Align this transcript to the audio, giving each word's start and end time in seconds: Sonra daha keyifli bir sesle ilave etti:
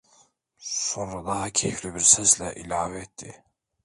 Sonra 0.85 1.25
daha 1.27 1.49
keyifli 1.49 1.95
bir 1.95 1.99
sesle 1.99 2.53
ilave 2.55 2.99
etti: 2.99 3.43